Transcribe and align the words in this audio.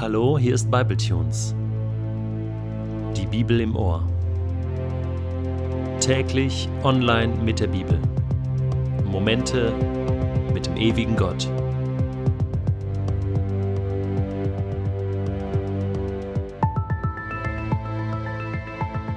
Hallo, 0.00 0.38
hier 0.38 0.54
ist 0.54 0.70
Bibletunes. 0.70 1.54
Die 3.14 3.26
Bibel 3.26 3.60
im 3.60 3.76
Ohr. 3.76 4.08
Täglich 6.00 6.70
online 6.82 7.34
mit 7.44 7.60
der 7.60 7.66
Bibel. 7.66 8.00
Momente 9.04 9.74
mit 10.54 10.64
dem 10.64 10.78
ewigen 10.78 11.16
Gott. 11.16 11.46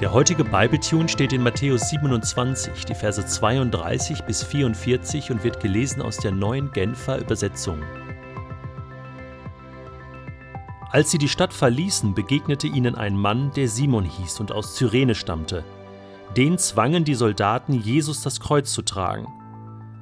Der 0.02 0.11
heutige 0.11 0.43
Bibletune 0.43 1.07
steht 1.07 1.31
in 1.31 1.43
Matthäus 1.43 1.91
27, 1.91 2.84
die 2.84 2.93
Verse 2.93 3.25
32 3.25 4.25
bis 4.25 4.43
44 4.43 5.31
und 5.31 5.45
wird 5.45 5.61
gelesen 5.61 6.02
aus 6.02 6.18
der 6.18 6.34
neuen 6.34 6.73
Genfer 6.73 7.20
Übersetzung. 7.20 7.77
Als 10.93 11.10
sie 11.10 11.18
die 11.18 11.28
Stadt 11.28 11.54
verließen, 11.54 12.14
begegnete 12.14 12.68
ihnen 12.68 12.93
ein 12.93 13.18
Mann, 13.18 13.51
der 13.56 13.68
Simon 13.68 14.06
hieß 14.06 14.39
und 14.39 14.51
aus 14.51 14.75
Cyrene 14.75 15.15
stammte. 15.15 15.64
Den 16.38 16.60
zwangen 16.60 17.04
die 17.04 17.15
Soldaten, 17.15 17.74
Jesus 17.74 18.21
das 18.21 18.39
Kreuz 18.39 18.71
zu 18.71 18.84
tragen. 18.84 19.25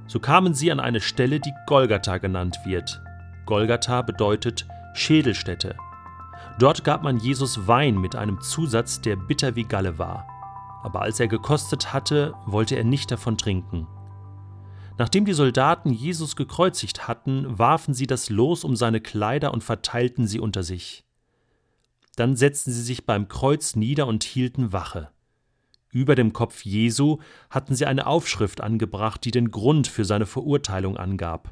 So 0.07 0.19
kamen 0.19 0.53
sie 0.53 0.69
an 0.69 0.81
eine 0.81 0.99
Stelle, 0.99 1.39
die 1.39 1.53
Golgatha 1.65 2.17
genannt 2.17 2.57
wird. 2.65 3.01
Golgatha 3.45 4.01
bedeutet 4.01 4.67
Schädelstätte. 4.93 5.77
Dort 6.59 6.83
gab 6.83 7.03
man 7.03 7.19
Jesus 7.19 7.69
Wein 7.69 7.95
mit 7.97 8.17
einem 8.17 8.41
Zusatz, 8.41 8.99
der 8.99 9.15
bitter 9.15 9.55
wie 9.55 9.63
Galle 9.63 9.97
war. 9.97 10.27
Aber 10.83 11.03
als 11.03 11.21
er 11.21 11.29
gekostet 11.29 11.93
hatte, 11.93 12.33
wollte 12.45 12.75
er 12.75 12.83
nicht 12.83 13.11
davon 13.11 13.37
trinken. 13.37 13.87
Nachdem 15.01 15.25
die 15.25 15.33
Soldaten 15.33 15.91
Jesus 15.91 16.35
gekreuzigt 16.35 17.07
hatten, 17.07 17.57
warfen 17.57 17.95
sie 17.95 18.05
das 18.05 18.29
Los 18.29 18.63
um 18.63 18.75
seine 18.75 19.01
Kleider 19.01 19.51
und 19.51 19.63
verteilten 19.63 20.27
sie 20.27 20.39
unter 20.39 20.61
sich. 20.61 21.03
Dann 22.17 22.35
setzten 22.35 22.71
sie 22.71 22.83
sich 22.83 23.07
beim 23.07 23.27
Kreuz 23.27 23.75
nieder 23.75 24.05
und 24.05 24.23
hielten 24.23 24.73
Wache. 24.73 25.09
Über 25.89 26.13
dem 26.13 26.33
Kopf 26.33 26.63
Jesu 26.65 27.17
hatten 27.49 27.73
sie 27.73 27.87
eine 27.87 28.05
Aufschrift 28.05 28.61
angebracht, 28.61 29.25
die 29.25 29.31
den 29.31 29.49
Grund 29.49 29.87
für 29.87 30.05
seine 30.05 30.27
Verurteilung 30.27 30.97
angab. 30.97 31.51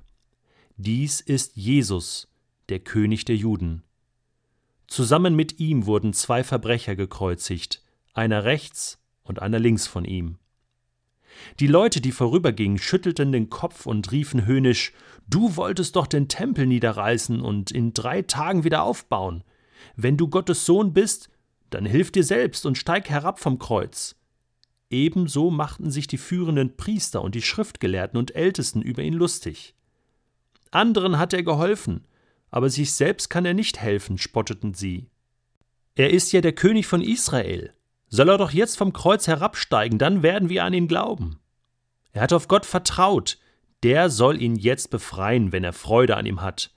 Dies 0.77 1.19
ist 1.19 1.57
Jesus, 1.57 2.27
der 2.69 2.77
König 2.77 3.25
der 3.25 3.35
Juden. 3.35 3.81
Zusammen 4.85 5.35
mit 5.35 5.59
ihm 5.59 5.87
wurden 5.87 6.13
zwei 6.13 6.43
Verbrecher 6.43 6.95
gekreuzigt, 6.95 7.81
einer 8.13 8.43
rechts 8.43 8.99
und 9.23 9.41
einer 9.41 9.57
links 9.57 9.87
von 9.87 10.05
ihm. 10.05 10.37
Die 11.59 11.67
Leute, 11.67 12.01
die 12.01 12.11
vorübergingen, 12.11 12.77
schüttelten 12.77 13.31
den 13.31 13.49
Kopf 13.49 13.85
und 13.85 14.11
riefen 14.11 14.45
höhnisch 14.45 14.93
Du 15.29 15.55
wolltest 15.55 15.95
doch 15.95 16.07
den 16.07 16.27
Tempel 16.27 16.65
niederreißen 16.65 17.41
und 17.41 17.69
in 17.69 17.93
drei 17.93 18.23
Tagen 18.23 18.63
wieder 18.63 18.81
aufbauen. 18.81 19.43
Wenn 19.95 20.17
du 20.17 20.27
Gottes 20.27 20.65
Sohn 20.65 20.93
bist, 20.93 21.29
dann 21.69 21.85
hilf 21.85 22.11
dir 22.11 22.23
selbst 22.23 22.65
und 22.65 22.77
steig 22.77 23.09
herab 23.09 23.39
vom 23.39 23.59
Kreuz. 23.59 24.15
Ebenso 24.89 25.51
machten 25.51 25.91
sich 25.91 26.07
die 26.07 26.17
führenden 26.17 26.75
Priester 26.75 27.21
und 27.21 27.35
die 27.35 27.43
Schriftgelehrten 27.43 28.17
und 28.17 28.35
Ältesten 28.35 28.81
über 28.81 29.03
ihn 29.03 29.13
lustig. 29.13 29.75
Anderen 30.71 31.19
hat 31.19 31.33
er 31.33 31.43
geholfen, 31.43 32.07
aber 32.49 32.69
sich 32.69 32.93
selbst 32.93 33.29
kann 33.29 33.45
er 33.45 33.53
nicht 33.53 33.79
helfen, 33.79 34.17
spotteten 34.17 34.73
sie. 34.73 35.09
Er 35.95 36.09
ist 36.09 36.31
ja 36.31 36.41
der 36.41 36.53
König 36.53 36.87
von 36.87 37.01
Israel. 37.01 37.73
Soll 38.09 38.29
er 38.29 38.37
doch 38.37 38.51
jetzt 38.51 38.77
vom 38.77 38.91
Kreuz 38.91 39.27
herabsteigen, 39.27 39.99
dann 39.99 40.23
werden 40.23 40.49
wir 40.49 40.63
an 40.63 40.73
ihn 40.73 40.87
glauben. 40.87 41.39
Er 42.11 42.23
hat 42.23 42.33
auf 42.33 42.47
Gott 42.47 42.65
vertraut, 42.65 43.37
der 43.83 44.09
soll 44.09 44.41
ihn 44.41 44.55
jetzt 44.55 44.89
befreien, 44.89 45.51
wenn 45.51 45.63
er 45.63 45.73
Freude 45.73 46.17
an 46.17 46.25
ihm 46.25 46.41
hat. 46.41 46.71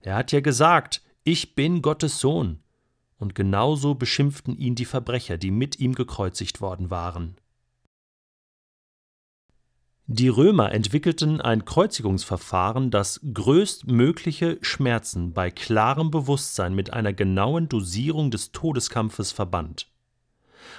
Er 0.00 0.14
hat 0.14 0.32
ja 0.32 0.40
gesagt, 0.40 1.02
ich 1.24 1.54
bin 1.54 1.82
Gottes 1.82 2.20
Sohn. 2.20 2.60
Und 3.18 3.34
genauso 3.34 3.94
beschimpften 3.94 4.56
ihn 4.56 4.74
die 4.74 4.86
Verbrecher, 4.86 5.36
die 5.36 5.50
mit 5.50 5.78
ihm 5.78 5.94
gekreuzigt 5.94 6.62
worden 6.62 6.90
waren. 6.90 7.36
Die 10.06 10.28
Römer 10.28 10.72
entwickelten 10.72 11.40
ein 11.40 11.64
Kreuzigungsverfahren, 11.64 12.90
das 12.90 13.20
größtmögliche 13.32 14.58
Schmerzen 14.62 15.34
bei 15.34 15.50
klarem 15.50 16.10
Bewusstsein 16.10 16.74
mit 16.74 16.92
einer 16.92 17.12
genauen 17.12 17.68
Dosierung 17.68 18.30
des 18.30 18.50
Todeskampfes 18.52 19.30
verband. 19.30 19.86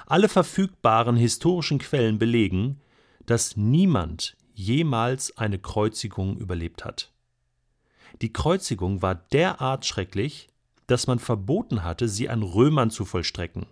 Alle 0.05 0.29
verfügbaren 0.29 1.15
historischen 1.15 1.79
Quellen 1.79 2.19
belegen, 2.19 2.81
dass 3.25 3.55
niemand 3.55 4.35
jemals 4.53 5.37
eine 5.37 5.59
Kreuzigung 5.59 6.37
überlebt 6.37 6.85
hat. 6.85 7.11
Die 8.21 8.33
Kreuzigung 8.33 9.01
war 9.01 9.15
derart 9.15 9.85
schrecklich, 9.85 10.49
dass 10.87 11.07
man 11.07 11.19
verboten 11.19 11.83
hatte, 11.83 12.09
sie 12.09 12.29
an 12.29 12.43
Römern 12.43 12.89
zu 12.89 13.05
vollstrecken. 13.05 13.65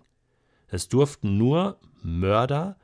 Es 0.68 0.88
durften 0.88 1.36
nur 1.36 1.78
Mörder, 2.02 2.78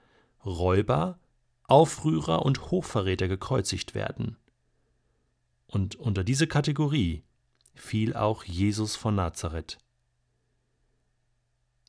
Räuber, 0.44 1.18
Aufrührer 1.64 2.44
und 2.44 2.70
Hochverräter 2.70 3.28
gekreuzigt 3.28 3.94
werden. 3.94 4.36
Und 5.66 5.96
unter 5.96 6.22
diese 6.22 6.46
Kategorie 6.46 7.24
fiel 7.74 8.14
auch 8.14 8.44
Jesus 8.44 8.94
von 8.96 9.14
Nazareth. 9.14 9.78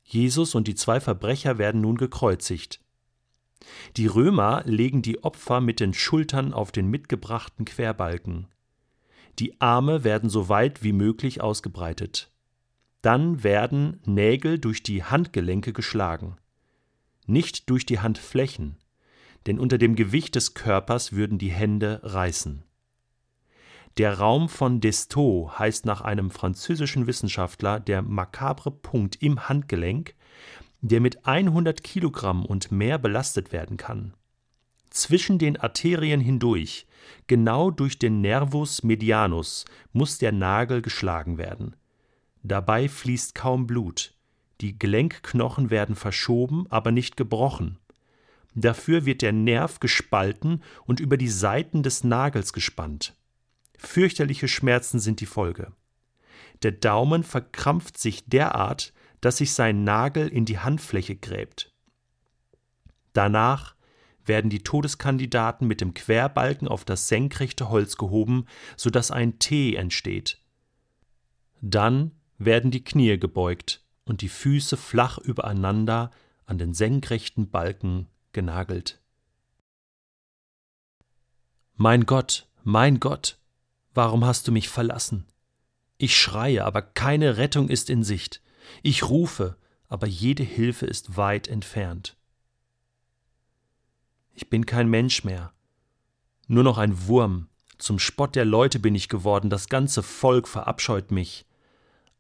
Jesus 0.08 0.56
und 0.56 0.70
die 0.70 0.76
zwei 0.76 1.02
Verbrecher 1.02 1.58
werden 1.58 1.82
nun 1.82 1.98
gekreuzigt. 1.98 2.80
Die 3.98 4.08
Römer 4.08 4.64
legen 4.66 5.02
die 5.02 5.24
Opfer 5.24 5.60
mit 5.60 5.82
den 5.82 5.94
Schultern 5.94 6.54
auf 6.54 6.72
den 6.72 6.88
mitgebrachten 6.88 7.66
Querbalken. 7.66 8.48
Die 9.38 9.60
Arme 9.60 10.06
werden 10.06 10.30
so 10.30 10.48
weit 10.48 10.82
wie 10.82 10.94
möglich 10.94 11.42
ausgebreitet. 11.42 12.32
Dann 13.02 13.44
werden 13.44 14.00
Nägel 14.06 14.60
durch 14.60 14.82
die 14.82 15.04
Handgelenke 15.04 15.74
geschlagen. 15.74 16.38
Nicht 17.26 17.70
durch 17.70 17.86
die 17.86 18.00
Handflächen, 18.00 18.78
denn 19.46 19.60
unter 19.60 19.78
dem 19.78 19.96
Gewicht 19.96 20.36
des 20.36 20.54
Körpers 20.54 21.12
würden 21.12 21.38
die 21.38 21.52
Hände 21.52 22.00
reißen. 22.04 22.64
Der 23.98 24.20
Raum 24.20 24.48
von 24.48 24.80
Destot 24.80 25.58
heißt 25.58 25.88
nach 25.88 26.02
einem 26.02 26.30
französischen 26.30 27.08
Wissenschaftler 27.08 27.80
der 27.80 28.04
makabre 28.04 28.70
Punkt 28.70 29.24
im 29.24 29.50
Handgelenk, 29.50 30.14
der 30.82 31.02
mit 31.02 31.26
100 31.26 31.84
Kilogramm 31.84 32.46
und 32.46 32.72
mehr 32.72 33.00
belastet 33.00 33.52
werden 33.52 33.78
kann. 33.78 34.14
Zwischen 34.92 35.40
den 35.40 35.58
Arterien 35.58 36.22
hindurch, 36.22 36.86
genau 37.26 37.72
durch 37.72 37.98
den 37.98 38.22
Nervus 38.22 38.84
medianus, 38.84 39.66
muss 39.94 40.20
der 40.20 40.32
Nagel 40.32 40.84
geschlagen 40.84 41.40
werden. 41.40 41.76
Dabei 42.44 42.90
fließt 42.90 43.34
kaum 43.34 43.66
Blut. 43.66 44.14
Die 44.62 44.78
Gelenkknochen 44.78 45.72
werden 45.72 45.96
verschoben, 45.96 46.68
aber 46.70 46.92
nicht 46.92 47.18
gebrochen. 47.18 47.80
Dafür 48.54 49.06
wird 49.06 49.24
der 49.24 49.34
Nerv 49.34 49.80
gespalten 49.80 50.62
und 50.86 51.00
über 51.00 51.18
die 51.18 51.30
Seiten 51.30 51.82
des 51.82 52.04
Nagels 52.04 52.54
gespannt. 52.54 53.16
Fürchterliche 53.78 54.48
Schmerzen 54.48 55.00
sind 55.00 55.22
die 55.22 55.26
Folge. 55.26 55.72
Der 56.64 56.72
Daumen 56.72 57.24
verkrampft 57.24 57.98
sich 57.98 58.26
derart, 58.26 58.94
dass 59.22 59.38
sich 59.38 59.54
sein 59.54 59.84
Nagel 59.84 60.28
in 60.28 60.46
die 60.46 60.60
Handfläche 60.60 61.16
gräbt. 61.16 61.74
Danach 63.14 63.76
werden 64.26 64.50
die 64.50 64.64
Todeskandidaten 64.64 65.68
mit 65.68 65.82
dem 65.82 65.94
Querbalken 65.94 66.68
auf 66.68 66.86
das 66.86 67.08
senkrechte 67.08 67.70
Holz 67.70 67.98
gehoben, 67.98 68.46
sodass 68.76 69.12
ein 69.12 69.40
T 69.40 69.76
entsteht. 69.76 70.40
Dann 71.62 72.12
werden 72.38 72.72
die 72.72 72.84
Knie 72.84 73.18
gebeugt 73.18 73.84
und 74.06 74.22
die 74.22 74.30
Füße 74.30 74.78
flach 74.78 75.18
übereinander 75.18 76.12
an 76.46 76.58
den 76.58 76.74
senkrechten 76.74 77.50
Balken 77.50 78.08
genagelt. 78.32 79.02
Mein 81.76 82.06
Gott, 82.06 82.48
mein 82.64 83.00
Gott, 83.00 83.40
warum 83.98 84.24
hast 84.24 84.48
du 84.48 84.52
mich 84.52 84.70
verlassen? 84.70 85.26
Ich 85.98 86.16
schreie, 86.16 86.64
aber 86.64 86.82
keine 86.84 87.38
Rettung 87.38 87.68
ist 87.68 87.90
in 87.90 88.04
Sicht. 88.04 88.42
Ich 88.84 89.10
rufe, 89.10 89.58
aber 89.90 90.08
jede 90.08 90.44
Hilfe 90.44 90.86
ist 90.86 91.18
weit 91.18 91.48
entfernt. 91.48 92.16
Ich 94.36 94.50
bin 94.50 94.68
kein 94.68 94.88
Mensch 94.88 95.24
mehr, 95.24 95.52
nur 96.48 96.64
noch 96.64 96.78
ein 96.78 97.08
Wurm, 97.08 97.50
zum 97.78 98.00
Spott 98.00 98.36
der 98.36 98.46
Leute 98.46 98.80
bin 98.80 98.96
ich 98.96 99.10
geworden, 99.10 99.50
das 99.50 99.68
ganze 99.68 100.02
Volk 100.04 100.48
verabscheut 100.48 101.12
mich. 101.12 101.46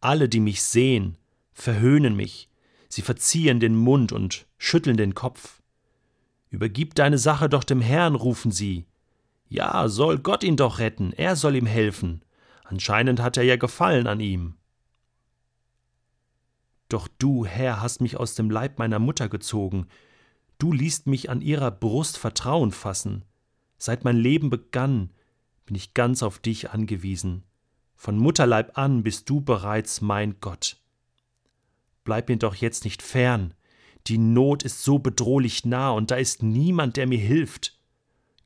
Alle, 0.01 0.27
die 0.27 0.39
mich 0.39 0.63
sehen, 0.63 1.17
verhöhnen 1.53 2.15
mich, 2.15 2.49
sie 2.89 3.03
verziehen 3.03 3.59
den 3.59 3.75
Mund 3.75 4.11
und 4.11 4.47
schütteln 4.57 4.97
den 4.97 5.13
Kopf. 5.13 5.61
Übergib 6.49 6.95
deine 6.95 7.19
Sache 7.19 7.49
doch 7.49 7.63
dem 7.63 7.81
Herrn, 7.81 8.15
rufen 8.15 8.51
sie. 8.51 8.87
Ja, 9.49 9.87
soll 9.87 10.19
Gott 10.19 10.43
ihn 10.43 10.57
doch 10.57 10.79
retten, 10.79 11.13
er 11.13 11.35
soll 11.35 11.55
ihm 11.55 11.65
helfen. 11.65 12.23
Anscheinend 12.63 13.21
hat 13.21 13.37
er 13.37 13.43
ja 13.43 13.55
Gefallen 13.55 14.07
an 14.07 14.19
ihm. 14.19 14.55
Doch 16.89 17.07
du, 17.17 17.45
Herr, 17.45 17.81
hast 17.81 18.01
mich 18.01 18.17
aus 18.17 18.35
dem 18.35 18.49
Leib 18.49 18.79
meiner 18.79 18.99
Mutter 18.99 19.29
gezogen. 19.29 19.87
Du 20.57 20.71
ließt 20.71 21.07
mich 21.07 21.29
an 21.29 21.41
ihrer 21.41 21.71
Brust 21.71 22.17
Vertrauen 22.17 22.71
fassen. 22.71 23.23
Seit 23.77 24.03
mein 24.03 24.17
Leben 24.17 24.49
begann, 24.49 25.11
bin 25.65 25.75
ich 25.75 25.93
ganz 25.93 26.23
auf 26.23 26.39
dich 26.39 26.71
angewiesen. 26.71 27.43
Von 27.95 28.17
Mutterleib 28.17 28.77
an 28.77 29.03
bist 29.03 29.29
du 29.29 29.41
bereits 29.41 30.01
mein 30.01 30.39
Gott. 30.39 30.77
Bleib 32.03 32.29
mir 32.29 32.37
doch 32.37 32.55
jetzt 32.55 32.85
nicht 32.85 33.01
fern, 33.01 33.53
die 34.07 34.17
Not 34.17 34.63
ist 34.63 34.83
so 34.83 34.99
bedrohlich 34.99 35.65
nah, 35.65 35.89
und 35.89 36.11
da 36.11 36.15
ist 36.15 36.41
niemand, 36.41 36.95
der 36.95 37.07
mir 37.07 37.19
hilft. 37.19 37.76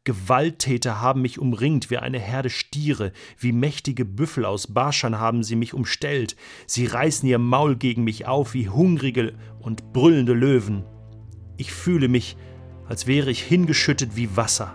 Gewalttäter 0.03 0.99
haben 0.99 1.21
mich 1.21 1.37
umringt 1.37 1.91
wie 1.91 1.99
eine 1.99 2.17
Herde 2.17 2.49
Stiere, 2.49 3.11
wie 3.37 3.51
mächtige 3.51 4.03
Büffel 4.03 4.45
aus 4.45 4.73
Baschan 4.73 5.19
haben 5.19 5.43
sie 5.43 5.55
mich 5.55 5.75
umstellt, 5.75 6.35
sie 6.65 6.87
reißen 6.87 7.29
ihr 7.29 7.37
Maul 7.37 7.75
gegen 7.75 8.03
mich 8.03 8.25
auf 8.25 8.55
wie 8.55 8.67
hungrige 8.67 9.33
und 9.59 9.93
brüllende 9.93 10.33
Löwen. 10.33 10.85
Ich 11.57 11.71
fühle 11.71 12.07
mich, 12.07 12.35
als 12.89 13.05
wäre 13.05 13.29
ich 13.29 13.43
hingeschüttet 13.43 14.15
wie 14.15 14.35
Wasser. 14.35 14.73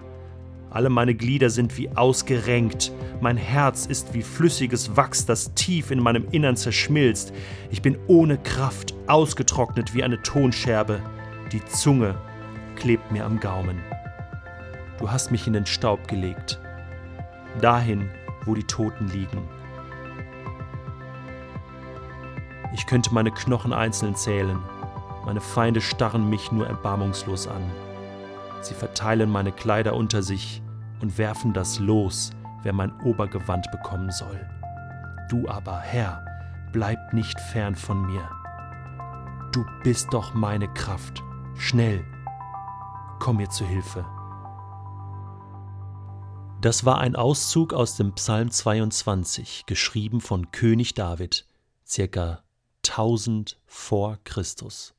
Alle 0.71 0.91
meine 0.91 1.17
Glieder 1.17 1.51
sind 1.51 1.77
wie 1.77 1.89
ausgerenkt, 1.89 2.93
mein 3.21 3.37
Herz 3.37 3.87
ist 3.87 4.15
wie 4.15 4.23
flüssiges 4.23 4.97
Wachs, 4.97 5.27
das 5.27 5.55
tief 5.55 5.91
in 5.91 5.99
meinem 5.99 6.29
Innern 6.31 6.55
zerschmilzt. 6.55 7.33
Ich 7.73 7.83
bin 7.83 7.99
ohne 8.07 8.39
Kraft, 8.39 8.95
ausgetrocknet 9.09 9.93
wie 9.93 10.05
eine 10.05 10.23
Tonscherbe. 10.23 11.03
Die 11.51 11.65
Zunge 11.65 12.15
klebt 12.77 13.11
mir 13.11 13.25
am 13.25 13.41
Gaumen. 13.41 13.96
Du 14.99 15.11
hast 15.11 15.31
mich 15.31 15.47
in 15.47 15.53
den 15.53 15.67
Staub 15.67 16.09
gelegt, 16.09 16.59
dahin, 17.61 18.11
wo 18.45 18.55
die 18.55 18.65
Toten 18.65 19.09
liegen. 19.09 19.43
Ich 22.73 22.87
könnte 22.87 23.13
meine 23.13 23.31
Knochen 23.31 23.73
einzeln 23.73 24.15
zählen, 24.15 24.59
meine 25.25 25.41
Feinde 25.41 25.81
starren 25.81 26.31
mich 26.31 26.53
nur 26.53 26.67
erbarmungslos 26.67 27.47
an. 27.49 27.63
Sie 28.63 28.75
verteilen 28.75 29.31
meine 29.31 29.53
Kleider 29.53 29.95
unter 29.95 30.23
sich 30.23 30.63
und 31.01 31.19
werfen 31.19 31.53
das 31.53 31.79
Los, 31.79 32.31
wer 32.63 32.73
mein 32.73 32.93
Obergewand 33.01 33.71
bekommen 33.71 34.11
soll. 34.11 34.49
Du 35.29 35.49
aber, 35.49 35.79
Herr, 35.81 36.25
bleib 36.73 37.13
nicht 37.13 37.39
fern 37.41 37.75
von 37.75 38.07
mir. 38.07 38.29
Du 39.53 39.65
bist 39.83 40.13
doch 40.13 40.33
meine 40.35 40.69
Kraft. 40.69 41.23
Schnell, 41.57 42.05
komm 43.19 43.39
mir 43.39 43.49
zu 43.49 43.65
Hilfe. 43.65 44.05
Das 46.67 46.85
war 46.85 46.99
ein 46.99 47.15
Auszug 47.15 47.73
aus 47.73 47.97
dem 47.97 48.17
Psalm 48.17 48.51
22, 48.51 49.67
geschrieben 49.67 50.21
von 50.21 50.51
König 50.51 50.95
David, 50.95 51.47
circa 51.87 52.43
1000 52.85 53.61
vor 53.67 54.19
Christus. 54.25 54.96